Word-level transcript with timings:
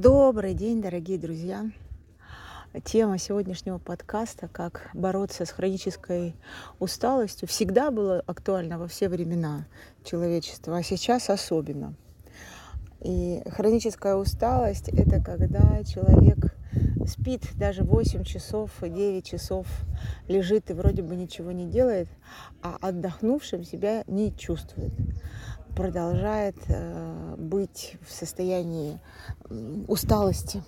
Добрый 0.00 0.54
день, 0.54 0.80
дорогие 0.80 1.18
друзья! 1.18 1.68
Тема 2.84 3.18
сегодняшнего 3.18 3.78
подкаста 3.78 4.46
«Как 4.46 4.90
бороться 4.94 5.44
с 5.44 5.50
хронической 5.50 6.36
усталостью» 6.78 7.48
всегда 7.48 7.90
была 7.90 8.22
актуальна 8.24 8.78
во 8.78 8.86
все 8.86 9.08
времена 9.08 9.66
человечества, 10.04 10.76
а 10.76 10.84
сейчас 10.84 11.30
особенно. 11.30 11.94
И 13.00 13.42
хроническая 13.50 14.14
усталость– 14.14 14.88
это 14.90 15.20
когда 15.20 15.82
человек 15.82 16.54
спит 17.04 17.48
даже 17.56 17.82
8 17.82 18.22
часов, 18.22 18.70
9 18.80 19.26
часов, 19.26 19.66
лежит 20.28 20.70
и 20.70 20.74
вроде 20.74 21.02
бы 21.02 21.16
ничего 21.16 21.50
не 21.50 21.66
делает, 21.66 22.06
а 22.62 22.76
отдохнувшим 22.80 23.64
себя 23.64 24.04
не 24.06 24.32
чувствует 24.32 24.92
продолжает 25.74 26.56
э, 26.68 27.34
быть 27.38 27.96
в 28.06 28.12
состоянии 28.12 28.98
усталости, 29.86 30.62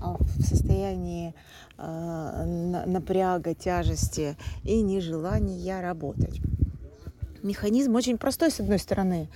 а, 0.00 0.16
в 0.18 0.42
состоянии 0.42 1.34
э, 1.76 2.84
напряга, 2.86 3.54
тяжести 3.54 4.36
и 4.64 4.82
нежелания 4.82 5.80
работать. 5.80 6.40
Механизм 7.42 7.94
очень 7.94 8.18
простой, 8.18 8.50
с 8.50 8.60
одной 8.60 8.78
стороны, 8.78 9.28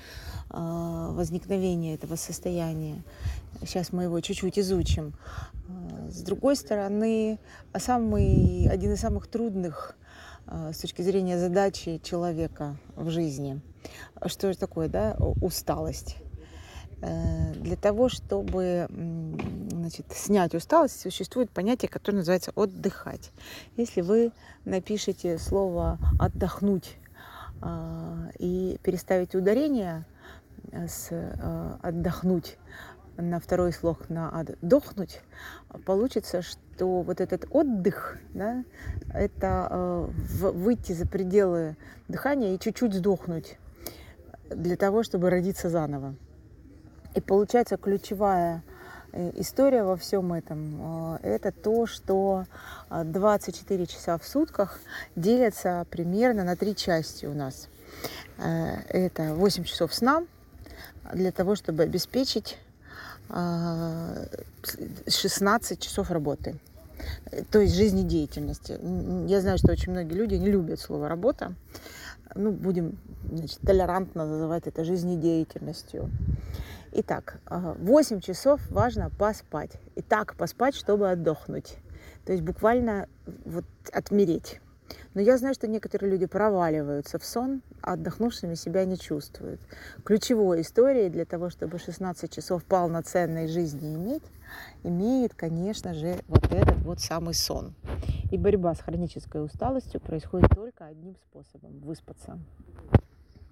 э, 0.51 1.09
возникновения 1.13 1.95
этого 1.95 2.17
состояния. 2.17 3.03
Сейчас 3.61 3.93
мы 3.93 4.05
его 4.05 4.21
чуть-чуть 4.21 4.59
изучим. 4.59 5.15
С 6.09 6.23
другой 6.23 6.57
стороны, 6.57 7.39
самый, 7.79 8.69
один 8.69 8.93
из 8.93 9.01
самых 9.01 9.29
трудных 9.29 9.97
с 10.47 10.79
точки 10.79 11.01
зрения 11.03 11.39
задачи 11.39 12.01
человека 12.03 12.77
в 12.97 13.09
жизни– 13.09 13.61
что 14.27 14.53
же 14.53 14.59
такое, 14.59 14.89
да, 14.89 15.17
усталость? 15.41 16.17
Э, 17.03 17.53
для 17.55 17.77
того, 17.77 18.09
чтобы 18.09 18.87
значит, 19.71 20.07
снять 20.13 20.55
усталость, 20.55 21.01
существует 21.01 21.51
понятие, 21.51 21.89
которое 21.89 22.19
называется 22.19 22.53
отдыхать. 22.55 23.33
Если 23.77 24.01
вы 24.01 24.31
напишете 24.65 25.39
слово 25.39 25.99
отдохнуть 26.21 26.97
а, 27.61 28.29
и 28.39 28.79
переставите 28.83 29.39
ударение 29.39 30.05
с 30.73 31.09
э, 31.11 31.77
отдохнуть 31.83 32.57
на 33.17 33.41
второй 33.41 33.73
слог 33.73 34.09
на 34.09 34.31
отдохнуть, 34.31 35.21
получится, 35.85 36.43
что 36.43 37.03
вот 37.03 37.21
этот 37.21 37.47
отдых, 37.51 38.19
да, 38.33 38.65
это 39.13 39.67
э, 39.71 40.09
выйти 40.53 40.93
за 40.93 41.07
пределы 41.07 41.77
дыхания 42.07 42.55
и 42.55 42.59
чуть-чуть 42.61 42.95
сдохнуть 42.95 43.59
для 44.55 44.77
того, 44.77 45.03
чтобы 45.03 45.31
родиться 45.31 45.69
заново. 45.69 46.15
И 47.15 47.21
получается 47.21 47.77
ключевая 47.77 48.63
э, 49.13 49.33
история 49.35 49.85
во 49.85 49.97
всем 49.97 50.33
этом 50.33 51.17
э,– 51.17 51.19
это 51.23 51.53
то, 51.53 51.87
что 51.87 52.47
24 52.91 53.87
часа 53.87 54.19
в 54.19 54.25
сутках 54.25 54.81
делятся 55.17 55.87
примерно 55.91 56.45
на 56.45 56.57
три 56.57 56.75
части 56.75 57.27
у 57.27 57.35
нас. 57.35 57.69
Это 58.39 59.35
8 59.35 59.65
часов 59.65 59.95
сна 59.95 60.25
для 61.13 61.31
того, 61.31 61.55
чтобы 61.55 61.83
обеспечить 61.83 62.59
16 63.29 65.81
часов 65.81 66.11
работы, 66.11 66.59
то 67.51 67.61
есть 67.61 67.75
жизнедеятельности. 67.75 68.79
Я 69.29 69.41
знаю, 69.41 69.59
что 69.59 69.73
очень 69.73 69.93
многие 69.93 70.15
люди 70.15 70.35
не 70.35 70.51
любят 70.51 70.81
слово 70.81 71.09
«работа», 71.09 71.55
ну, 72.35 72.53
будем 72.53 72.99
значит, 73.31 73.61
толерантно 73.61 74.27
называть 74.27 74.67
это 74.67 74.85
жизнедеятельностью. 74.85 76.11
Итак, 76.93 77.41
8 77.47 78.21
часов 78.21 78.61
важно 78.71 79.11
поспать. 79.11 79.73
И 79.95 80.03
так 80.03 80.35
поспать, 80.37 80.75
чтобы 80.75 81.11
отдохнуть. 81.11 81.77
То 82.25 82.33
есть 82.33 82.45
буквально 82.45 83.09
вот 83.45 83.65
отмереть. 83.93 84.61
Но 85.15 85.21
я 85.21 85.37
знаю, 85.39 85.55
что 85.55 85.67
некоторые 85.69 86.11
люди 86.11 86.27
проваливаются 86.27 87.19
в 87.19 87.25
сон, 87.25 87.63
а 87.83 87.95
отдохнувшими 87.95 88.55
себя 88.55 88.85
не 88.85 88.99
чувствуют. 88.99 89.61
Ключевой 90.05 90.63
историей 90.63 91.09
для 91.09 91.25
того, 91.25 91.51
чтобы 91.51 91.79
16 91.79 92.33
часов 92.33 92.65
полноценной 92.65 93.49
жизни 93.49 93.95
иметь, 93.95 94.25
имеет, 94.83 95.35
конечно 95.35 95.95
же, 95.95 96.21
вот 96.29 96.53
этот 96.53 96.79
вот 96.79 97.01
самый 97.01 97.35
сон. 97.35 97.75
И 98.31 98.39
борьба 98.39 98.75
с 98.75 98.81
хронической 98.81 99.45
усталостью 99.45 100.01
происходит 100.01 100.51
только 100.51 100.87
одним 100.87 101.17
способом– 101.17 101.79
выспаться 101.81 102.39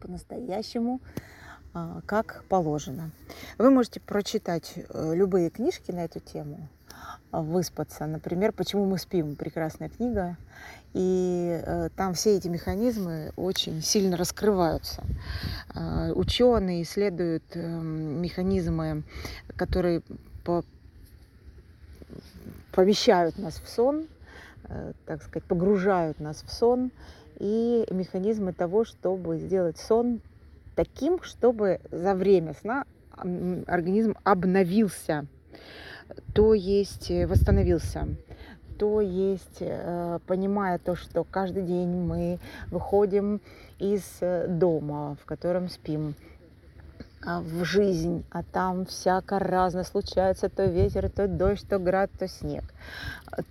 по-настоящему, 0.01 1.01
а, 1.73 2.01
как 2.07 2.45
положено. 2.49 3.11
Вы 3.59 3.71
можете 3.71 4.01
прочитать 4.01 4.75
э, 4.77 5.15
любые 5.15 5.51
книжки 5.51 5.93
на 5.93 6.05
эту 6.05 6.19
тему, 6.19 6.69
выспаться. 7.33 8.07
Например, 8.07 8.53
«Почему 8.53 8.87
мы 8.87 8.99
спим»– 8.99 9.37
прекрасная 9.37 9.89
книга. 9.89 10.37
И 10.93 11.63
э, 11.65 11.89
там 11.95 12.15
все 12.15 12.37
эти 12.37 12.49
механизмы 12.49 13.33
очень 13.37 13.81
сильно 13.81 14.17
раскрываются. 14.17 15.05
Э, 15.75 16.13
ученые 16.13 16.83
исследуют 16.83 17.45
э, 17.55 17.61
механизмы, 17.61 19.05
которые 19.57 20.03
по 20.45 20.65
помещают 22.73 23.37
нас 23.37 23.61
в 23.61 23.69
сон, 23.69 24.07
так 25.05 25.23
сказать, 25.23 25.43
погружают 25.45 26.21
нас 26.21 26.45
в 26.45 26.53
сон, 26.53 26.93
и 27.41 27.85
механизмы 27.91 28.53
того, 28.53 28.85
чтобы 28.85 29.39
сделать 29.39 29.77
сон 29.77 30.21
таким, 30.77 31.21
чтобы 31.23 31.81
за 31.91 32.15
время 32.15 32.55
сна 32.55 32.85
организм 33.17 34.15
обновился 34.23 35.27
то 36.35 36.55
есть 36.55 37.11
э, 37.11 37.27
восстановился, 37.27 38.09
то 38.79 39.01
есть 39.01 39.59
э, 39.61 40.19
понимая 40.27 40.79
то, 40.79 40.97
что 40.97 41.25
каждый 41.25 41.65
день 41.65 41.89
мы 41.89 42.39
выходим 42.71 43.41
из 43.79 44.03
э, 44.21 44.47
дома, 44.49 45.17
в 45.23 45.27
котором 45.27 45.69
спим, 45.69 46.15
в 47.23 47.65
жизнь, 47.65 48.25
а 48.31 48.43
там 48.43 48.87
всяко 48.87 49.39
разно 49.39 49.85
случается, 49.85 50.49
то 50.49 50.65
ветер, 50.65 51.11
то 51.11 51.29
дождь, 51.29 51.67
то 51.69 51.79
град, 51.79 52.11
то 52.19 52.27
снег, 52.29 52.65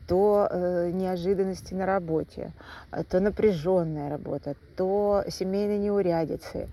то 0.08 0.48
э, 0.50 0.92
неожиданности 0.92 1.74
на 1.74 1.86
работе, 1.86 2.52
то 3.10 3.20
напряженная 3.20 4.10
работа, 4.10 4.56
то 4.76 5.24
семейные 5.28 5.78
неурядицы, 5.80 6.68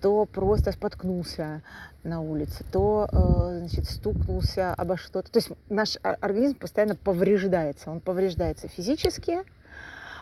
то 0.00 0.24
просто 0.26 0.72
споткнулся 0.72 1.62
на 2.06 2.20
улице, 2.20 2.64
то 2.72 3.08
э, 3.12 3.58
значит, 3.58 3.90
стукнулся 3.90 4.72
обо 4.74 4.96
что-то. 4.96 5.30
То 5.30 5.38
есть 5.38 5.50
наш 5.68 5.98
организм 6.02 6.56
постоянно 6.56 6.94
повреждается. 6.94 7.90
Он 7.90 8.00
повреждается 8.00 8.68
физически, 8.68 9.40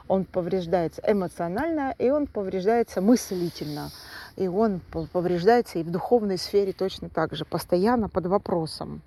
он 0.08 0.24
повреждается 0.24 1.02
эмоционально, 1.06 1.94
и 1.98 2.10
он 2.10 2.26
повреждается 2.26 3.00
мыслительно 3.00 3.90
и 4.36 4.48
он 4.48 4.80
повреждается 5.12 5.78
и 5.78 5.82
в 5.82 5.90
духовной 5.90 6.38
сфере 6.38 6.72
точно 6.72 7.08
так 7.08 7.34
же, 7.34 7.44
постоянно 7.44 8.08
под 8.08 8.26
вопросом, 8.26 9.02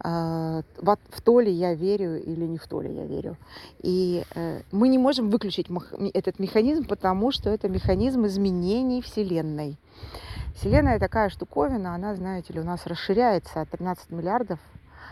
а, 0.00 0.62
в 0.80 1.22
то 1.22 1.40
ли 1.40 1.50
я 1.50 1.74
верю 1.74 2.22
или 2.22 2.44
не 2.44 2.58
в 2.58 2.66
то 2.66 2.80
ли 2.80 2.92
я 2.92 3.06
верю. 3.06 3.36
И 3.80 4.24
э, 4.34 4.60
мы 4.70 4.88
не 4.88 4.98
можем 4.98 5.30
выключить 5.30 5.68
этот 6.14 6.38
механизм, 6.38 6.84
потому 6.84 7.32
что 7.32 7.50
это 7.50 7.68
механизм 7.68 8.26
изменений 8.26 9.00
Вселенной. 9.02 9.78
Вселенная 10.54 10.98
такая 10.98 11.28
штуковина, 11.30 11.94
она, 11.94 12.14
знаете 12.14 12.52
ли, 12.52 12.60
у 12.60 12.64
нас 12.64 12.86
расширяется 12.86 13.62
от 13.62 13.70
13 13.70 14.10
миллиардов 14.10 14.58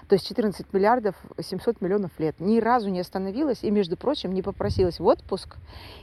то 0.09 0.15
есть 0.15 0.27
14 0.27 0.73
миллиардов 0.73 1.17
700 1.41 1.81
миллионов 1.81 2.13
лет. 2.19 2.39
Ни 2.39 2.61
разу 2.61 2.91
не 2.91 3.01
остановилась 3.01 3.63
и, 3.63 3.71
между 3.71 3.97
прочим, 3.97 4.33
не 4.33 4.43
попросилась 4.43 5.01
в 5.01 5.07
отпуск 5.07 5.57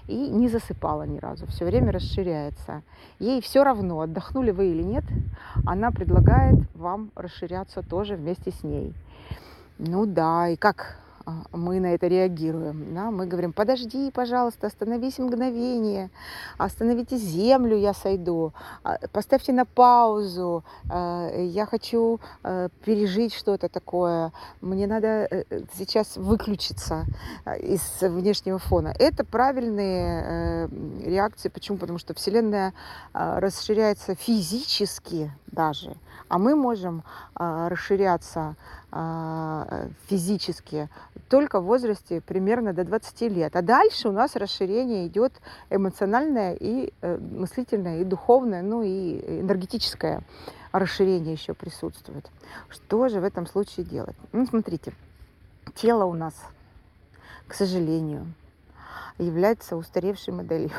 и 0.08 0.16
не 0.16 0.50
засыпала 0.50 1.04
ни 1.04 1.20
разу. 1.20 1.48
Все 1.48 1.66
время 1.66 1.92
расширяется. 1.92 2.82
Ей 3.20 3.42
все 3.42 3.64
равно, 3.64 4.02
отдохнули 4.02 4.52
вы 4.52 4.72
или 4.72 4.84
нет, 4.84 5.06
она 5.66 5.92
предлагает 5.92 6.60
вам 6.76 7.12
расширяться 7.16 7.82
тоже 7.82 8.16
вместе 8.16 8.52
с 8.52 8.64
ней. 8.64 8.94
Ну 9.78 10.06
да, 10.06 10.50
и 10.50 10.56
как 10.56 11.03
мы 11.52 11.80
на 11.80 11.94
это 11.94 12.08
реагируем. 12.08 12.94
Да? 12.94 13.12
Мы 13.12 13.26
говорим, 13.26 13.54
подожди, 13.54 14.12
пожалуйста, 14.12 14.68
остановись 14.68 15.20
мгновение, 15.20 16.10
остановите 16.58 17.18
землю, 17.18 17.78
я 17.78 17.94
сойду, 17.94 18.54
а, 18.84 18.98
поставьте 19.12 19.54
на 19.54 19.66
паузу, 19.66 20.64
а, 20.90 21.30
я 21.38 21.66
хочу 21.66 22.20
пережить 22.86 23.34
что-то 23.34 23.70
такое, 23.70 24.32
мне 24.62 24.88
надо 24.88 25.08
э, 25.08 25.44
э, 25.50 25.62
сейчас 25.74 26.18
выключиться 26.18 27.06
из 27.60 27.82
внешнего 28.02 28.60
фона. 28.60 28.94
Это 29.00 29.24
правильные 29.24 30.24
э, 30.26 30.68
реакции. 31.06 31.50
Почему? 31.50 31.78
Потому 31.78 32.00
что 32.00 32.14
Вселенная 32.14 32.74
расширяется 33.14 34.16
физически 34.16 35.32
даже, 35.48 35.96
а 36.30 36.38
мы 36.38 36.56
можем 36.56 37.04
расширяться 37.36 38.56
физически 40.08 40.88
только 41.28 41.60
в 41.60 41.64
возрасте 41.64 42.22
примерно 42.22 42.74
до 42.74 42.84
20 42.84 43.22
лет. 43.22 43.56
А 43.56 43.64
дальше 43.64 44.08
у 44.08 44.12
нас 44.12 44.36
расширение 44.36 45.08
идет 45.08 45.34
эмоциональное 45.72 46.54
и 46.54 46.94
э, 47.02 47.18
мыслительное, 47.18 48.02
и 48.02 48.04
духовное, 48.04 48.62
ну 48.62 48.84
и 48.84 49.42
энергетическое 49.42 50.22
расширение 50.72 51.34
еще 51.34 51.56
присутствует. 51.56 52.30
Что 52.70 53.10
же 53.10 53.20
в 53.20 53.24
этом 53.24 53.48
случае 53.48 53.86
делать? 53.86 54.16
Ну, 54.32 54.46
смотрите, 54.46 54.94
тело 55.74 56.06
у 56.06 56.14
нас, 56.14 56.36
к 57.48 57.56
сожалению, 57.56 58.32
является 59.18 59.76
устаревшей 59.76 60.34
моделью 60.34 60.72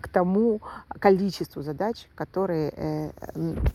к 0.00 0.08
тому 0.08 0.60
количеству 1.00 1.62
задач, 1.62 2.08
которые 2.14 2.72
э, 2.76 3.10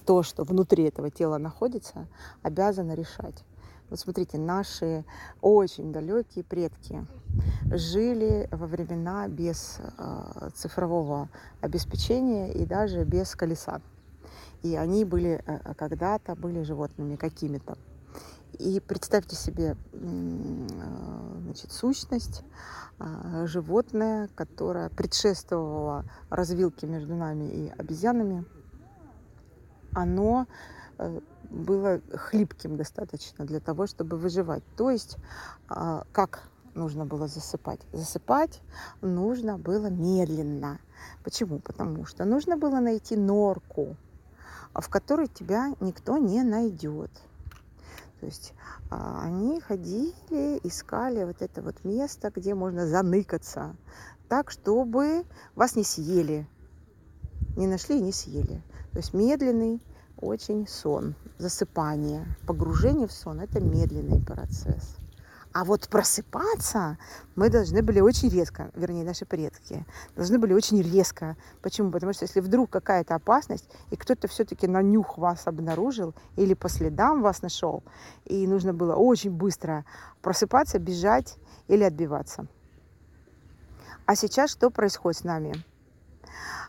то, 0.06 0.24
что 0.24 0.44
внутри 0.44 0.84
этого 0.86 1.10
тела 1.10 1.38
находится, 1.38 2.07
обязано 2.42 2.94
решать. 2.94 3.44
Вот 3.90 4.00
смотрите, 4.00 4.38
наши 4.38 5.04
очень 5.42 5.92
далекие 5.92 6.44
предки 6.44 7.06
жили 7.72 8.48
во 8.51 8.68
времена 8.68 9.28
без 9.28 9.80
э, 9.98 10.50
цифрового 10.56 11.28
обеспечения 11.62 12.52
и 12.52 12.66
даже 12.66 13.04
без 13.04 13.36
колеса. 13.36 13.81
И 14.62 14.75
они 14.75 15.06
были 15.06 15.42
э, 15.45 15.74
когда-то 15.75 16.36
были 16.36 16.62
животными 16.62 17.16
какими-то. 17.16 17.78
И 18.60 18.80
представьте 18.80 19.36
себе 19.36 19.75
значит, 21.50 21.72
сущность, 21.72 22.44
э, 23.00 23.48
животное, 23.48 24.30
которое 24.36 24.90
предшествовало 24.90 26.06
развилке 26.30 26.86
между 26.86 27.16
нами 27.16 27.46
и 27.46 27.69
обезьянами. 27.69 28.46
Оно 29.94 30.46
э, 31.00 31.19
было 31.50 32.01
хлипким 32.13 32.78
достаточно 32.78 33.46
для 33.46 33.60
того, 33.60 33.88
чтобы 33.88 34.18
выживать. 34.18 34.63
То 34.78 34.92
есть, 34.92 35.18
а, 35.68 36.04
как 36.12 36.44
нужно 36.75 37.07
было 37.07 37.28
засыпать? 37.28 37.81
Засыпать 37.92 38.62
нужно 39.02 39.57
было 39.57 39.88
медленно. 39.88 40.80
Почему? 41.24 41.57
Потому 41.57 42.06
что 42.06 42.25
нужно 42.25 42.57
было 42.57 42.80
найти 42.80 43.16
норку, 43.16 43.95
в 44.75 44.88
которой 44.90 45.28
тебя 45.28 45.74
никто 45.80 46.18
не 46.18 46.44
найдет. 46.44 47.10
То 48.19 48.25
есть 48.25 48.54
а, 48.89 49.21
они 49.24 49.62
ходили, 49.62 50.60
искали 50.63 51.24
вот 51.24 51.42
это 51.42 51.62
вот 51.62 51.83
место, 51.83 52.31
где 52.36 52.54
можно 52.54 52.86
заныкаться, 52.86 53.75
так, 54.27 54.51
чтобы 54.51 55.24
вас 55.56 55.75
не 55.75 55.83
съели. 55.83 56.48
Не 57.56 57.68
нашли 57.68 57.98
и 57.98 58.01
не 58.01 58.12
съели. 58.12 58.62
То 58.92 58.98
есть 58.98 59.13
медленный 59.13 59.81
очень 60.18 60.68
сон, 60.68 61.16
засыпание, 61.38 62.25
погружение 62.45 63.07
в 63.07 63.12
сон– 63.12 63.39
это 63.42 63.60
медленный 63.62 64.21
процесс. 64.21 64.98
А 65.51 65.63
вот 65.63 65.90
просыпаться 65.90 67.00
мы 67.36 67.50
должны 67.50 67.81
были 67.81 68.00
очень 68.00 68.30
резко, 68.30 68.69
вернее, 68.75 69.04
наши 69.04 69.25
предки, 69.25 69.84
должны 70.16 70.38
были 70.38 70.54
очень 70.54 70.80
резко. 70.81 71.38
Почему? 71.63 71.92
Потому 71.92 72.13
что 72.13 72.25
если 72.25 72.40
вдруг 72.40 72.69
какая-то 72.69 73.16
опасность, 73.16 73.68
и 73.90 73.96
кто-то 73.96 74.28
все-таки 74.28 74.68
на 74.68 74.84
нюх 74.84 75.18
вас 75.18 75.48
обнаружил 75.48 76.13
или 76.36 76.54
по 76.54 76.69
следам 76.69 77.24
вас 77.24 77.42
нашел, 77.42 77.84
и 78.25 78.46
нужно 78.46 78.74
было 78.74 78.96
очень 78.96 79.31
быстро 79.31 79.86
просыпаться, 80.22 80.78
бежать 80.78 81.38
или 81.68 81.84
отбиваться. 81.84 82.45
А 84.06 84.16
сейчас 84.16 84.52
что 84.52 84.69
происходит 84.69 85.22
с 85.22 85.24
нами? 85.24 85.54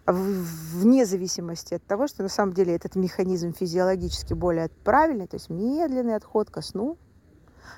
вне 0.06 1.04
зависимости 1.04 1.74
от 1.74 1.84
того, 1.84 2.06
что 2.06 2.22
на 2.22 2.28
самом 2.28 2.52
деле 2.52 2.74
этот 2.74 2.96
механизм 2.96 3.52
физиологически 3.52 4.34
более 4.34 4.68
правильный, 4.84 5.26
то 5.26 5.36
есть 5.36 5.50
медленный 5.50 6.16
отход 6.16 6.50
ко 6.50 6.62
сну. 6.62 6.96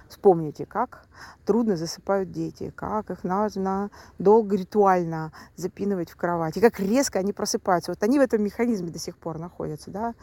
Вспомните, 0.08 0.66
как 0.66 1.06
трудно 1.44 1.76
засыпают 1.76 2.30
дети, 2.30 2.72
как 2.74 3.10
их 3.10 3.24
нужно 3.24 3.90
долго 4.18 4.56
ритуально 4.56 5.32
запинывать 5.56 6.10
в 6.10 6.16
кровать, 6.16 6.56
и 6.56 6.60
как 6.60 6.80
резко 6.80 7.18
они 7.18 7.32
просыпаются. 7.32 7.92
Вот 7.92 8.02
они 8.02 8.18
в 8.18 8.22
этом 8.22 8.42
механизме 8.42 8.90
до 8.90 8.98
сих 8.98 9.16
пор 9.16 9.38
находятся. 9.38 9.90
Да? 9.90 10.14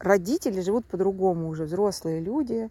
Родители 0.00 0.60
живут 0.60 0.86
по-другому 0.86 1.48
уже, 1.48 1.64
взрослые 1.64 2.20
люди, 2.20 2.70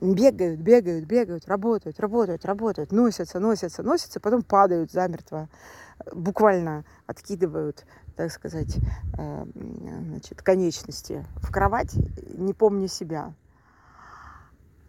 бегают, 0.00 0.60
бегают, 0.60 1.06
бегают, 1.06 1.48
работают, 1.48 2.00
работают, 2.00 2.44
работают, 2.44 2.92
носятся, 2.92 3.40
носятся, 3.40 3.82
носятся, 3.82 4.20
потом 4.20 4.42
падают 4.42 4.92
замертво 4.92 5.48
буквально 6.12 6.84
откидывают, 7.06 7.84
так 8.16 8.30
сказать, 8.30 8.78
э, 9.18 9.46
значит, 9.54 10.42
конечности 10.42 11.24
в 11.36 11.50
кровать, 11.50 11.94
не 12.34 12.52
помня 12.52 12.88
себя. 12.88 13.32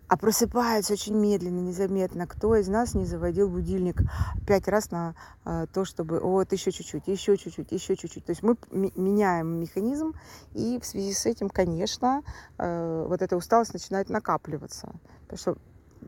А 0.10 0.18
просыпаются 0.18 0.94
очень 0.94 1.16
медленно, 1.16 1.60
незаметно. 1.60 2.26
Кто 2.26 2.56
из 2.56 2.68
нас 2.68 2.96
не 2.96 3.06
заводил 3.06 3.48
будильник 3.48 4.02
пять 4.48 4.68
раз 4.68 4.90
на 4.90 5.14
э, 5.46 5.68
то, 5.72 5.86
чтобы 5.86 6.20
вот 6.20 6.52
еще 6.52 6.72
чуть-чуть, 6.72 7.08
еще 7.08 7.38
чуть-чуть, 7.38 7.72
еще 7.72 7.96
чуть-чуть. 7.96 8.26
То 8.26 8.32
есть 8.32 8.42
мы 8.42 8.58
меняем 8.72 9.60
механизм, 9.60 10.14
и 10.54 10.80
в 10.82 10.86
связи 10.86 11.14
с 11.14 11.28
этим, 11.28 11.48
конечно, 11.50 12.24
э, 12.58 13.06
вот 13.08 13.22
эта 13.22 13.38
усталость 13.38 13.74
начинает 13.74 14.10
накапливаться. 14.10 14.96
Потому 15.28 15.38
что 15.38 15.58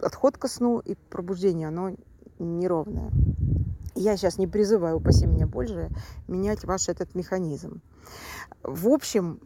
отход 0.01 0.35
ко 0.35 0.47
сну 0.47 0.79
и 0.79 0.95
пробуждение, 0.95 1.67
оно 1.67 1.91
неровное. 2.39 3.11
Я 3.95 4.15
сейчас 4.15 4.37
не 4.37 4.47
призываю, 4.47 4.97
упаси 4.97 5.25
меня 5.25 5.47
больше, 5.47 5.89
менять 6.27 6.63
ваш 6.63 6.87
этот 6.87 7.13
механизм. 7.13 7.81
В 8.63 8.87
общем, 8.87 9.39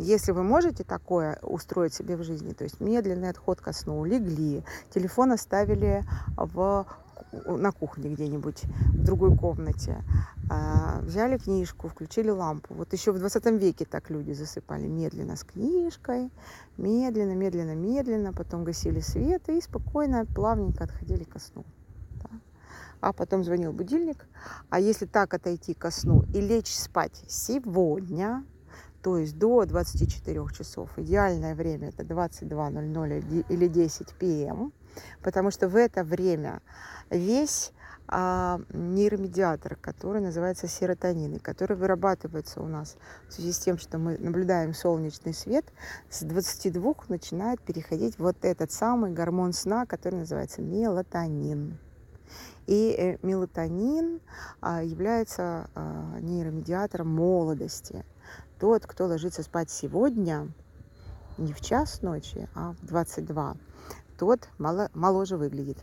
если 0.00 0.32
вы 0.32 0.42
можете 0.42 0.84
такое 0.84 1.38
устроить 1.42 1.94
себе 1.94 2.16
в 2.16 2.22
жизни, 2.22 2.52
то 2.52 2.64
есть 2.64 2.80
медленный 2.80 3.30
отход 3.30 3.60
ко 3.60 3.72
сну, 3.72 4.04
легли, 4.04 4.62
телефон 4.92 5.32
оставили 5.32 6.04
в 6.36 6.86
на 7.32 7.72
кухне 7.72 8.10
где-нибудь, 8.10 8.62
в 8.64 9.04
другой 9.04 9.36
комнате. 9.36 10.02
А, 10.50 11.00
взяли 11.02 11.36
книжку, 11.36 11.88
включили 11.88 12.30
лампу. 12.30 12.72
Вот 12.74 12.92
еще 12.92 13.12
в 13.12 13.18
20 13.18 13.44
веке 13.60 13.84
так 13.84 14.08
люди 14.08 14.32
засыпали 14.32 14.86
медленно 14.86 15.36
с 15.36 15.44
книжкой, 15.44 16.30
медленно, 16.78 17.32
медленно, 17.32 17.74
медленно, 17.74 18.32
потом 18.32 18.64
гасили 18.64 19.00
свет 19.00 19.48
и 19.48 19.60
спокойно, 19.60 20.24
плавненько 20.24 20.84
отходили 20.84 21.24
ко 21.24 21.38
сну 21.38 21.64
а 23.00 23.12
потом 23.12 23.44
звонил 23.44 23.72
будильник. 23.72 24.26
А 24.70 24.80
если 24.80 25.06
так 25.06 25.34
отойти 25.34 25.74
ко 25.74 25.90
сну 25.90 26.24
и 26.34 26.40
лечь 26.40 26.74
спать 26.74 27.22
сегодня, 27.28 28.44
то 29.02 29.18
есть 29.18 29.38
до 29.38 29.64
24 29.64 30.46
часов, 30.52 30.90
идеальное 30.96 31.54
время 31.54 31.88
это 31.88 32.02
22.00 32.02 33.46
или 33.48 33.68
10 33.68 34.14
пм, 34.14 34.72
потому 35.22 35.50
что 35.50 35.68
в 35.68 35.76
это 35.76 36.02
время 36.02 36.60
весь 37.10 37.72
а, 38.10 38.60
нейромедиатор, 38.72 39.76
который 39.76 40.22
называется 40.22 40.66
серотонин, 40.66 41.34
и 41.34 41.38
который 41.38 41.76
вырабатывается 41.76 42.60
у 42.60 42.66
нас 42.66 42.96
в 43.28 43.34
связи 43.34 43.52
с 43.52 43.58
тем, 43.58 43.76
что 43.76 43.98
мы 43.98 44.16
наблюдаем 44.18 44.72
солнечный 44.72 45.34
свет, 45.34 45.66
с 46.08 46.22
22 46.22 46.94
начинает 47.08 47.60
переходить 47.60 48.18
вот 48.18 48.36
этот 48.42 48.72
самый 48.72 49.12
гормон 49.12 49.52
сна, 49.52 49.84
который 49.84 50.20
называется 50.20 50.62
мелатонин. 50.62 51.78
И 52.66 52.94
э, 52.96 53.18
мелатонин 53.22 54.20
а, 54.60 54.82
является 54.82 55.68
а, 55.74 56.18
нейромедиатором 56.20 57.08
молодости. 57.08 58.04
Тот, 58.58 58.86
кто 58.86 59.06
ложится 59.06 59.42
спать 59.42 59.70
сегодня, 59.70 60.48
не 61.38 61.52
в 61.52 61.60
час 61.60 62.02
ночи, 62.02 62.48
а 62.54 62.74
в 62.82 62.86
22, 62.86 63.56
тот 64.18 64.48
моложе 64.58 65.36
выглядит. 65.36 65.78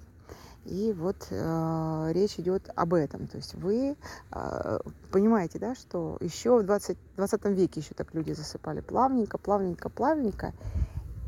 И 0.66 0.94
вот 0.98 1.28
э, 1.30 2.12
речь 2.14 2.40
идет 2.40 2.72
об 2.76 2.96
этом. 2.96 3.28
То 3.28 3.38
есть 3.38 3.54
вы 3.54 3.96
э, 4.32 4.80
понимаете, 5.12 5.60
да, 5.60 5.76
что 5.76 6.18
еще 6.22 6.58
в 6.58 6.64
20, 6.64 6.98
20 7.18 7.46
веке 7.46 7.82
еще 7.82 7.94
так 7.94 8.14
люди 8.16 8.32
засыпали 8.32 8.82
плавненько, 8.82 9.38
плавненько, 9.38 9.90
плавненько. 9.90 10.54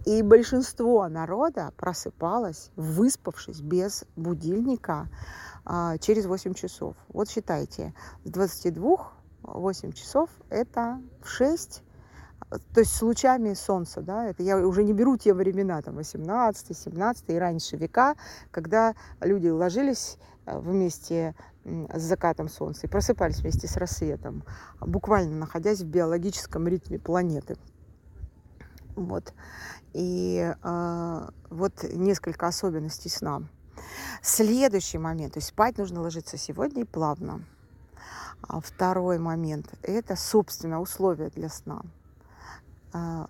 И 0.07 0.21
большинство 0.21 1.05
народа 1.09 1.73
просыпалось, 1.75 2.71
выспавшись 2.77 3.59
без 3.59 4.05
будильника, 4.15 5.09
а, 5.65 5.97
через 5.97 6.27
8 6.27 6.53
часов. 6.53 6.95
Вот 7.09 7.29
считайте, 7.29 7.93
с 8.23 8.29
22 8.29 9.11
8 9.43 9.91
часов 9.91 10.29
это 10.49 11.01
в 11.21 11.27
6 11.27 11.83
то 12.73 12.79
есть 12.79 12.95
с 12.95 13.01
лучами 13.01 13.53
солнца, 13.53 13.99
да, 13.99 14.29
это 14.29 14.43
я 14.43 14.65
уже 14.65 14.85
не 14.85 14.93
беру 14.93 15.17
те 15.17 15.33
времена, 15.33 15.81
там, 15.81 15.95
18, 15.95 16.77
17 16.77 17.25
и 17.27 17.37
раньше 17.37 17.75
века, 17.75 18.15
когда 18.51 18.95
люди 19.19 19.49
ложились 19.49 20.17
э, 20.45 20.57
вместе 20.57 21.35
с 21.65 22.01
закатом 22.01 22.47
солнца 22.47 22.87
и 22.87 22.89
просыпались 22.89 23.41
вместе 23.41 23.67
с 23.67 23.75
рассветом, 23.75 24.45
буквально 24.79 25.35
находясь 25.35 25.81
в 25.81 25.87
биологическом 25.87 26.65
ритме 26.69 26.97
планеты. 26.97 27.57
Вот. 28.97 29.31
И 29.93 30.53
э, 30.63 31.29
вот 31.51 31.83
несколько 31.83 32.47
особенностей 32.47 33.09
сна. 33.09 33.43
Следующий 34.23 34.97
момент, 34.97 35.33
то 35.33 35.37
есть 35.37 35.49
спать 35.49 35.77
нужно 35.77 36.01
ложиться 36.01 36.35
сегодня 36.35 36.81
и 36.81 36.85
плавно. 36.85 37.43
А 38.41 38.59
второй 38.59 39.19
момент– 39.19 39.71
это, 39.83 40.15
собственно, 40.15 40.81
условия 40.81 41.29
для 41.29 41.49
сна. 41.49 41.83
А, 42.91 43.29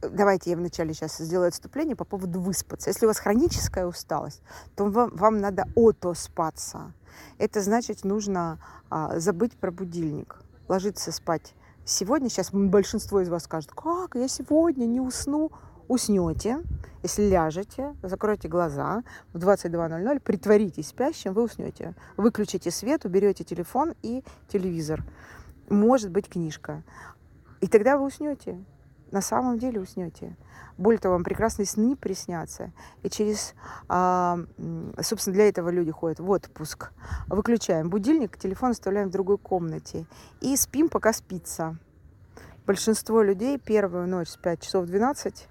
давайте 0.00 0.50
я 0.50 0.56
вначале 0.56 0.92
сейчас 0.92 1.18
сделаю 1.18 1.48
отступление 1.48 1.94
по 1.94 2.04
поводу 2.04 2.40
выспаться. 2.40 2.90
Если 2.90 3.06
у 3.06 3.08
вас 3.08 3.20
хроническая 3.20 3.86
усталость, 3.86 4.42
то 4.74 4.86
вам, 4.86 5.14
вам 5.14 5.40
надо 5.40 5.66
отоспаться. 5.76 6.92
Это 7.38 7.62
значит, 7.62 8.02
нужно 8.02 8.58
а, 8.90 9.20
забыть 9.20 9.56
про 9.56 9.70
будильник. 9.70 10.38
ложиться 10.66 11.12
спать 11.12 11.54
сегодня, 11.84 12.28
сейчас 12.28 12.50
большинство 12.52 13.20
из 13.20 13.28
вас 13.28 13.44
скажет, 13.44 13.72
как 13.72 14.14
я 14.14 14.28
сегодня 14.28 14.86
не 14.86 15.00
усну, 15.00 15.50
уснете, 15.88 16.62
если 17.02 17.28
ляжете, 17.28 17.94
закройте 18.02 18.48
глаза 18.48 19.02
в 19.32 19.38
22.00, 19.38 20.20
притворитесь 20.20 20.88
спящим, 20.88 21.32
вы 21.32 21.44
уснете. 21.44 21.94
Выключите 22.16 22.70
свет, 22.70 23.04
уберете 23.04 23.44
телефон 23.44 23.94
и 24.02 24.22
телевизор. 24.48 25.04
Может 25.68 26.10
быть, 26.10 26.28
книжка. 26.28 26.82
И 27.60 27.66
тогда 27.66 27.96
вы 27.96 28.06
уснете. 28.06 28.62
На 29.12 29.20
самом 29.20 29.58
деле 29.58 29.80
уснете. 29.80 30.34
Более 30.78 30.98
того, 30.98 31.14
вам 31.14 31.22
прекрасные 31.22 31.66
сны 31.66 31.96
приснятся. 31.96 32.72
И 33.02 33.10
через, 33.10 33.54
а, 33.88 34.38
собственно, 35.00 35.34
для 35.34 35.48
этого 35.48 35.68
люди 35.68 35.92
ходят 35.92 36.18
в 36.18 36.28
отпуск. 36.30 36.90
Выключаем 37.28 37.90
будильник, 37.90 38.38
телефон 38.38 38.70
оставляем 38.70 39.08
в 39.08 39.12
другой 39.12 39.36
комнате. 39.36 40.06
И 40.40 40.56
спим, 40.56 40.88
пока 40.88 41.12
спится. 41.12 41.76
Большинство 42.66 43.22
людей 43.22 43.58
первую 43.58 44.08
ночь 44.08 44.28
спят 44.28 44.60
часов 44.60 44.86
12, 44.86 45.48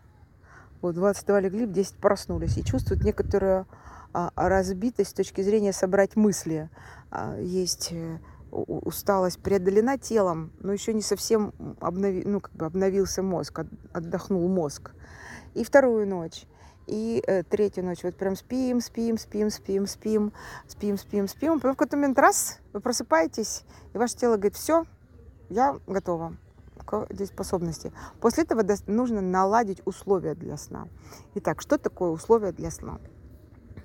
вот 0.81 0.95
22 0.95 1.39
легли, 1.41 1.65
в 1.67 1.71
10 1.71 1.95
проснулись 1.97 2.57
и 2.57 2.63
чувствуют 2.63 3.03
некоторую 3.03 3.67
а, 4.13 4.31
разбитость 4.35 5.11
с 5.11 5.13
точки 5.13 5.41
зрения 5.41 5.71
собрать 5.71 6.15
мысли. 6.15 6.69
А, 7.11 7.37
есть 7.37 7.89
э, 7.91 8.17
усталость 8.51 9.39
преодолена 9.39 9.97
телом, 9.97 10.51
но 10.59 10.73
еще 10.73 10.93
не 10.93 11.01
совсем 11.01 11.53
обнови, 11.79 12.23
ну, 12.25 12.41
как 12.41 12.53
бы 12.53 12.65
обновился 12.65 13.23
мозг, 13.23 13.61
отдохнул 13.93 14.47
мозг. 14.47 14.91
И 15.53 15.63
вторую 15.63 16.07
ночь. 16.07 16.45
И 16.87 17.23
э, 17.25 17.43
третью 17.43 17.85
ночь 17.85 18.03
вот 18.03 18.15
прям 18.15 18.35
спим, 18.35 18.81
спим, 18.81 19.17
спим, 19.17 19.49
спим, 19.49 19.87
спим, 19.87 20.33
спим, 20.67 20.97
спим, 20.97 21.27
спим. 21.27 21.53
Потом 21.55 21.73
в 21.73 21.77
какой-то 21.77 21.95
момент 21.95 22.19
раз, 22.19 22.59
вы 22.73 22.81
просыпаетесь, 22.81 23.63
и 23.93 23.97
ваше 23.97 24.17
тело 24.17 24.35
говорит, 24.35 24.55
все, 24.55 24.85
я 25.49 25.79
готова 25.87 26.35
к 26.85 27.07
дееспособности. 27.11 27.93
После 28.19 28.43
этого 28.43 28.65
нужно 28.87 29.21
наладить 29.21 29.81
условия 29.85 30.35
для 30.35 30.57
сна. 30.57 30.87
Итак, 31.35 31.61
что 31.61 31.77
такое 31.77 32.09
условия 32.09 32.51
для 32.51 32.71
сна? 32.71 32.99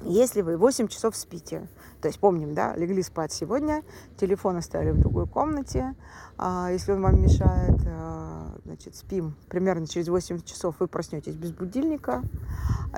Если 0.03 0.43
вы 0.43 0.57
8 0.57 0.89
часов 0.89 1.17
спите, 1.17 1.69
то 2.01 2.09
есть 2.09 2.21
помним, 2.21 2.55
да, 2.55 2.77
легли 2.77 3.03
спать 3.03 3.33
сегодня, 3.33 3.83
телефон 4.17 4.57
оставили 4.57 4.91
в 4.91 4.99
другой 4.99 5.27
комнате, 5.27 5.95
а 6.39 6.71
если 6.71 6.93
он 6.93 7.03
вам 7.03 7.21
мешает, 7.21 7.81
а, 7.87 8.55
значит, 8.65 8.95
спим 8.95 9.35
примерно 9.49 9.87
через 9.87 10.09
8 10.09 10.43
часов, 10.43 10.77
вы 10.81 10.87
проснетесь 10.87 11.35
без 11.35 11.53
будильника, 11.53 12.23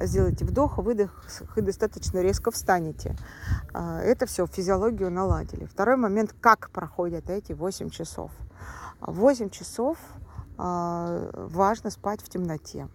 сделаете 0.01 0.45
вдох, 0.45 0.79
выдох 0.79 1.25
и 1.57 1.61
достаточно 1.61 2.21
резко 2.21 2.51
встанете. 2.51 3.17
А, 3.73 4.01
это 4.01 4.27
все, 4.27 4.47
физиологию 4.47 5.11
наладили. 5.11 5.67
Второй 5.67 5.97
момент, 5.97 6.35
как 6.41 6.71
проходят 6.71 7.31
эти 7.31 7.53
8 7.53 7.91
часов. 7.91 8.33
8 9.01 9.51
часов 9.51 9.99
а, 10.57 11.31
важно 11.33 11.91
спать 11.91 12.21
в 12.21 12.29
темноте. 12.29 12.89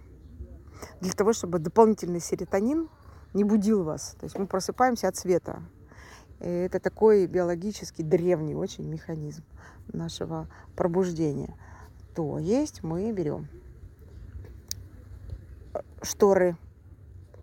Для 1.00 1.13
того, 1.13 1.31
чтобы 1.31 1.60
дополнительный 1.60 2.19
серотонин 2.19 2.89
не 3.34 3.44
будил 3.44 3.84
вас. 3.84 4.16
То 4.20 4.25
есть 4.25 4.38
мы 4.38 4.48
просыпаемся 4.48 5.08
от 5.08 5.16
света. 5.16 5.62
И 6.40 6.48
это 6.48 6.80
такой 6.80 7.25
биологический 7.28 8.04
древний 8.04 8.56
очень 8.56 8.88
механизм 8.88 9.44
нашего 9.92 10.48
пробуждения. 10.75 11.56
То 12.16 12.38
есть 12.38 12.84
мы 12.84 13.12
берем 13.12 13.48
шторы, 16.02 16.58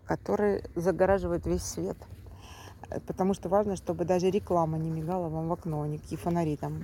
которые 0.05 0.63
загораживают 0.75 1.45
весь 1.45 1.63
свет. 1.63 1.97
Потому 3.07 3.33
что 3.33 3.49
важно, 3.49 3.75
чтобы 3.75 4.05
даже 4.05 4.29
реклама 4.29 4.77
не 4.77 4.89
мигала 4.89 5.29
вам 5.29 5.47
в 5.47 5.53
окно, 5.53 5.85
никакие 5.85 6.17
фонари 6.17 6.57
там 6.57 6.83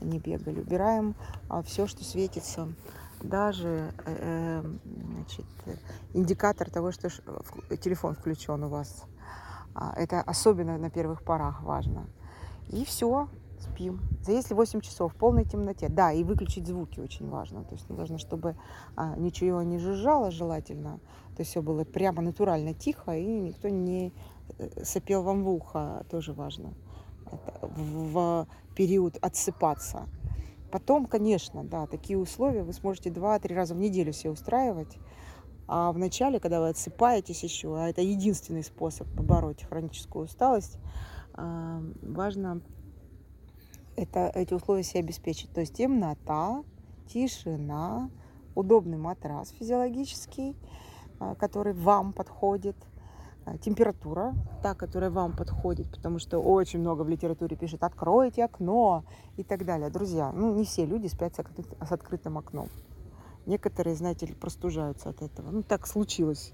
не 0.00 0.18
бегали. 0.18 0.60
Убираем 0.60 1.14
а, 1.48 1.62
все, 1.62 1.86
что 1.86 2.04
светится 2.04 2.68
даже 3.22 3.92
э, 4.06 4.60
эм, 4.62 4.80
значит, 5.14 5.46
индикатор 6.14 6.70
того, 6.70 6.92
что 6.92 7.08
телефон 7.78 8.14
включен 8.14 8.64
у 8.64 8.68
вас. 8.68 9.04
А, 9.74 9.92
это 9.96 10.20
особенно 10.20 10.78
на 10.78 10.90
первых 10.90 11.22
порах 11.22 11.62
важно. 11.62 12.06
И 12.68 12.84
все, 12.84 13.28
спим. 13.58 14.00
За 14.22 14.32
если 14.32 14.54
8 14.54 14.80
часов 14.80 15.12
в 15.12 15.16
полной 15.16 15.44
темноте. 15.44 15.88
Да, 15.88 16.12
и 16.12 16.24
выключить 16.24 16.66
звуки 16.66 17.00
очень 17.00 17.28
важно. 17.28 17.64
То 17.64 17.74
есть 17.74 17.88
нужно, 17.88 18.18
чтобы 18.18 18.56
а, 18.96 19.16
ничего 19.16 19.62
не 19.62 19.78
жужжало 19.78 20.30
желательно. 20.30 20.98
То 21.36 21.40
есть 21.40 21.50
все 21.50 21.62
было 21.62 21.84
прямо 21.84 22.22
натурально 22.22 22.74
тихо, 22.74 23.16
и 23.16 23.40
никто 23.40 23.68
не 23.68 24.12
э, 24.58 24.84
сопел 24.84 25.22
вам 25.22 25.44
в 25.44 25.48
ухо. 25.48 26.04
Тоже 26.10 26.32
важно. 26.32 26.74
Это 27.26 27.66
в 27.66 28.46
период 28.74 29.16
отсыпаться. 29.20 30.08
Потом, 30.70 31.06
конечно, 31.06 31.64
да, 31.64 31.86
такие 31.86 32.18
условия 32.18 32.62
вы 32.62 32.72
сможете 32.72 33.10
два-три 33.10 33.54
раза 33.54 33.74
в 33.74 33.78
неделю 33.78 34.12
себе 34.12 34.30
устраивать. 34.30 34.98
А 35.66 35.92
в 35.92 35.98
начале, 35.98 36.40
когда 36.40 36.60
вы 36.60 36.68
отсыпаетесь 36.68 37.42
еще, 37.42 37.76
а 37.76 37.88
это 37.88 38.02
единственный 38.02 38.62
способ 38.62 39.08
побороть 39.14 39.64
хроническую 39.64 40.24
усталость, 40.24 40.78
а, 41.34 41.82
важно 42.02 42.60
это, 43.96 44.30
эти 44.34 44.54
условия 44.54 44.82
себе 44.82 45.00
обеспечить. 45.00 45.52
То 45.52 45.60
есть 45.60 45.74
темнота, 45.74 46.64
тишина, 47.06 48.10
удобный 48.54 48.98
матрас 48.98 49.50
физиологический, 49.50 50.56
а, 51.18 51.34
который 51.34 51.72
вам 51.72 52.12
подходит– 52.12 52.76
температура, 53.62 54.34
та, 54.62 54.74
которая 54.74 55.10
вам 55.10 55.34
подходит, 55.36 55.90
потому 55.90 56.18
что 56.18 56.38
очень 56.38 56.80
много 56.80 57.02
в 57.02 57.08
литературе 57.08 57.56
пишет 57.56 57.82
«откройте 57.82 58.44
окно» 58.44 59.04
и 59.36 59.42
так 59.42 59.64
далее. 59.64 59.90
Друзья, 59.90 60.32
ну 60.32 60.54
не 60.54 60.64
все 60.64 60.84
люди 60.86 61.06
спят 61.06 61.34
с 61.34 61.92
открытым 61.92 62.38
окном. 62.38 62.68
Некоторые, 63.46 63.96
знаете 63.96 64.26
ли, 64.26 64.34
простужаются 64.34 65.10
от 65.10 65.22
этого. 65.22 65.50
Ну 65.50 65.62
так 65.62 65.86
случилось 65.86 66.52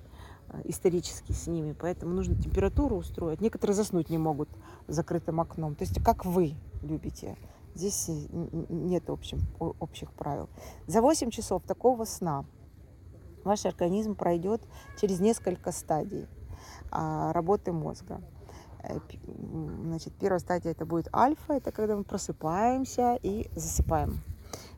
э, 0.49 0.62
исторически 0.64 1.33
с 1.33 1.47
ними, 1.47 1.75
поэтому 1.78 2.14
нужно 2.14 2.37
температуру 2.37 2.97
устроить. 2.97 3.40
Некоторые 3.40 3.75
заснуть 3.75 4.09
не 4.09 4.19
могут 4.19 4.49
с 4.87 4.95
закрытым 4.95 5.40
окном. 5.40 5.75
То 5.75 5.85
есть 5.85 6.02
как 6.02 6.25
вы 6.25 6.55
любите. 6.83 7.37
Здесь 7.75 8.09
нет 8.09 9.11
общим, 9.11 9.40
общих 9.59 10.11
правил. 10.12 10.49
За 10.87 11.02
8 11.02 11.28
часов 11.31 11.62
такого 11.64 12.05
сна 12.07 12.47
ваш 13.45 13.66
организм 13.66 14.14
пройдет 14.14 14.62
через 14.99 15.21
несколько 15.21 15.73
стадий. 15.73 16.26
А, 16.90 17.33
работы 17.33 17.73
мозга. 17.73 18.21
Э, 18.83 18.99
значит, 19.85 20.12
первая 20.19 20.38
стадия 20.38 20.73
это 20.73 20.87
будет 20.87 21.09
альфа, 21.14 21.55
это 21.55 21.73
когда 21.73 21.97
мы 21.97 22.05
просыпаемся 22.05 23.19
и 23.23 23.49
засыпаем. 23.55 24.23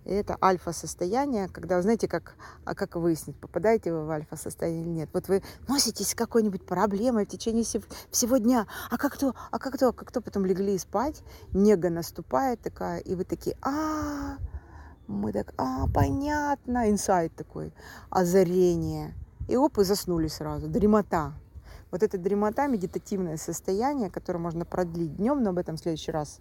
И 0.05 0.11
это 0.11 0.39
альфа-состояние, 0.43 1.49
когда, 1.49 1.83
знаете, 1.83 2.09
как, 2.09 2.37
а 2.65 2.75
как 2.75 2.97
выяснить, 2.97 3.37
попадаете 3.37 3.93
вы 3.93 4.07
в 4.07 4.11
альфа-состояние 4.11 4.83
или 4.83 4.91
нет. 4.91 5.11
Вот 5.13 5.29
вы 5.29 5.43
носитесь 5.69 6.09
с 6.09 6.15
какой-нибудь 6.15 6.65
проблемой 6.65 7.27
в 7.27 7.29
течение 7.29 7.65
всего 8.11 8.39
дня, 8.39 8.67
а 8.91 8.97
как 8.97 9.19
то, 9.19 9.35
а 9.51 9.59
как 9.59 9.79
то, 9.79 9.93
как 9.93 10.11
то 10.11 10.23
потом 10.23 10.47
легли 10.47 10.79
спать, 10.79 11.23
нега 11.53 11.91
наступает 11.91 12.63
такая, 12.63 13.01
и 13.01 13.15
вы 13.15 13.25
такие, 13.25 13.57
а, 13.61 14.39
мы 15.07 15.33
так, 15.33 15.53
а, 15.59 15.87
понятно, 15.89 16.91
инсайт 16.91 17.35
такой, 17.35 17.75
озарение. 18.09 19.15
И 19.47 19.57
оп, 19.57 19.79
и 19.79 19.85
заснули 19.85 20.29
сразу, 20.29 20.69
дремота. 20.69 21.35
Вот 21.91 22.03
это 22.03 22.19
дремота, 22.19 22.67
медитативное 22.67 23.37
состояние, 23.37 24.11
которое 24.11 24.39
можно 24.39 24.65
продлить 24.65 25.17
днем, 25.17 25.43
но 25.43 25.51
об 25.51 25.59
этом 25.59 25.77
в 25.77 25.81
следующий 25.81 26.13
раз 26.13 26.41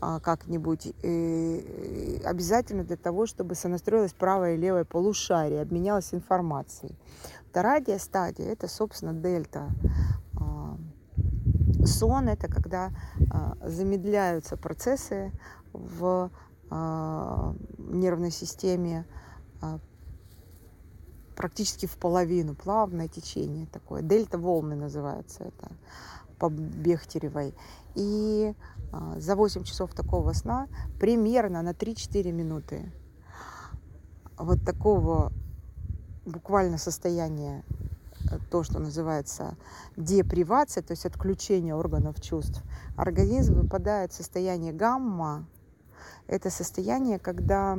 а, 0.00 0.18
как-нибудь, 0.20 0.94
э, 1.02 2.20
обязательно 2.24 2.84
для 2.84 2.96
того, 2.96 3.26
чтобы 3.26 3.54
сонастроилось 3.54 4.14
правое 4.14 4.54
и 4.54 4.58
левое 4.58 4.84
полушарие, 4.84 5.60
обменялась 5.60 6.14
информацией. 6.14 6.96
Вторая 7.50 7.82
стадия– 7.98 8.46
это, 8.52 8.68
собственно, 8.68 9.12
дельта. 9.12 9.68
А, 10.40 10.78
сон– 11.84 12.28
это 12.30 12.48
когда 12.48 12.90
а, 13.30 13.56
замедляются 13.62 14.56
процессы 14.56 15.32
в 15.72 16.30
а, 16.70 17.54
нервной 17.78 18.30
системе, 18.30 19.06
практически 21.38 21.86
в 21.86 21.96
половину, 21.96 22.56
плавное 22.56 23.06
течение 23.06 23.66
такое. 23.66 24.02
Дельта 24.02 24.38
волны 24.38 24.74
называется 24.74 25.44
это 25.44 25.70
по 26.40 26.50
Бехтеревой. 26.50 27.54
И 27.94 28.54
а, 28.92 29.20
за 29.20 29.36
8 29.36 29.62
часов 29.62 29.94
такого 29.94 30.32
сна 30.32 30.66
примерно 30.98 31.62
на 31.62 31.70
3-4 31.70 32.32
минуты 32.32 32.92
вот 34.36 34.64
такого 34.64 35.32
буквально 36.26 36.76
состояния, 36.76 37.64
э, 38.32 38.38
то, 38.50 38.64
что 38.64 38.80
называется 38.80 39.56
депривация, 39.96 40.82
то 40.82 40.90
есть 40.90 41.06
отключение 41.06 41.76
органов 41.76 42.20
чувств, 42.20 42.64
организм 42.96 43.54
выпадает 43.60 44.12
в 44.12 44.16
состояние 44.16 44.72
гамма. 44.72 45.46
Это 46.26 46.50
состояние, 46.50 47.20
когда 47.20 47.78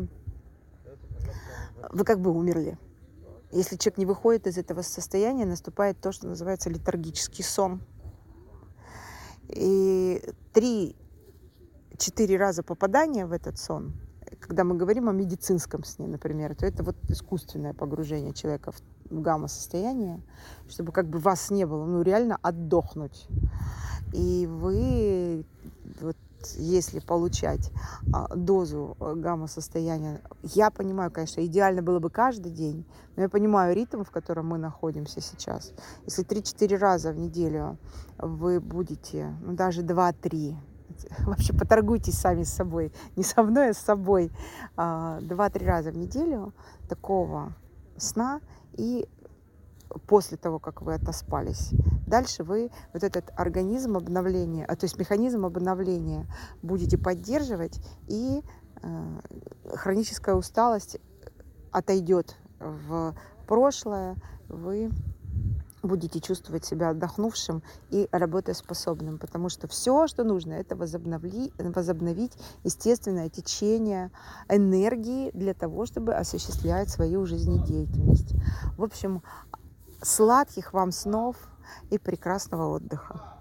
вы 1.91 2.05
как 2.05 2.21
бы 2.21 2.31
умерли. 2.31 2.77
Если 3.51 3.77
человек 3.77 3.97
не 3.97 4.05
выходит 4.05 4.45
из 4.47 4.57
этого 4.57 4.81
состояния, 4.83 5.45
наступает 5.45 5.99
то, 5.99 6.11
что 6.11 6.27
называется 6.27 6.69
летаргический 6.69 7.43
сон. 7.43 7.81
И 9.47 10.21
три-четыре 10.53 12.37
раза 12.37 12.61
попадания 12.61 13.25
в 13.25 13.31
этот 13.31 13.57
сон, 13.57 13.93
когда 14.39 14.63
мы 14.63 14.75
говорим 14.75 15.09
о 15.09 15.11
медицинском 15.11 15.83
сне, 15.83 16.07
например, 16.07 16.55
то 16.55 16.67
это 16.67 16.83
вот 16.83 16.95
искусственное 17.09 17.73
погружение 17.73 18.33
человека 18.33 18.71
в 18.71 18.81
гамма-состояние, 19.09 20.21
чтобы 20.67 20.91
как 20.91 21.07
бы 21.07 21.17
вас 21.17 21.49
не 21.49 21.65
было, 21.65 21.85
ну 21.85 22.03
реально 22.03 22.37
отдохнуть. 22.43 23.27
И 24.13 24.45
вы 24.47 25.43
вот 26.01 26.17
если 26.57 26.99
получать 26.99 27.71
а, 28.13 28.35
дозу 28.35 28.95
э, 28.99 29.13
гамма-состояния, 29.15 30.21
я 30.43 30.69
понимаю, 30.71 31.11
конечно, 31.11 31.45
идеально 31.45 31.81
было 31.81 31.99
бы 31.99 32.09
каждый 32.09 32.51
день, 32.51 32.85
но 33.15 33.23
я 33.23 33.29
понимаю 33.29 33.75
ритм, 33.75 34.03
в 34.03 34.11
котором 34.11 34.47
мы 34.47 34.57
находимся 34.57 35.21
сейчас. 35.21 35.73
Если 36.05 36.25
3-4 36.25 36.77
раза 36.77 37.11
в 37.11 37.17
неделю 37.17 37.77
вы 38.17 38.59
будете, 38.59 39.35
ну 39.41 39.53
даже 39.53 39.81
2-3, 39.81 40.55
вообще 41.25 41.53
поторгуйтесь 41.53 42.17
сами 42.17 42.43
с 42.43 42.53
собой, 42.53 42.91
не 43.15 43.23
со 43.23 43.43
мной, 43.43 43.69
а 43.69 43.73
с 43.73 43.79
собой, 43.79 44.31
2-3 44.75 44.75
а, 44.77 45.19
раза 45.65 45.91
в 45.91 45.97
неделю 45.97 46.53
такого 46.87 47.53
сна 47.97 48.41
и 48.77 49.07
после 50.07 50.37
того, 50.37 50.59
как 50.59 50.81
вы 50.81 50.93
отоспались. 50.93 51.71
Дальше 52.07 52.43
вы 52.43 52.71
вот 52.93 53.03
этот 53.03 53.31
организм 53.35 53.97
обновления, 53.97 54.65
а, 54.65 54.75
то 54.75 54.85
есть 54.85 54.97
механизм 54.97 55.45
обновления 55.45 56.25
будете 56.61 56.97
поддерживать, 56.97 57.79
и 58.07 58.41
э, 58.81 59.19
хроническая 59.75 60.35
усталость 60.35 60.97
отойдет 61.71 62.35
в 62.59 63.15
прошлое, 63.47 64.15
вы 64.47 64.91
будете 65.83 66.19
чувствовать 66.19 66.65
себя 66.65 66.89
отдохнувшим 66.89 67.63
и 67.89 68.07
работоспособным, 68.11 69.17
потому 69.17 69.49
что 69.49 69.67
все, 69.67 70.07
что 70.07 70.23
нужно, 70.23 70.53
это 70.53 70.75
возобнови, 70.75 71.53
возобновить 71.57 72.33
естественное 72.63 73.29
течение 73.29 74.11
энергии 74.49 75.31
для 75.31 75.53
того, 75.53 75.85
чтобы 75.85 76.13
осуществлять 76.13 76.89
свою 76.89 77.25
жизнедеятельность. 77.25 78.35
В 78.77 78.83
общем, 78.83 79.23
Сладких 80.01 80.73
вам 80.73 80.91
снов 80.91 81.35
и 81.89 81.97
прекрасного 81.97 82.67
отдыха. 82.69 83.38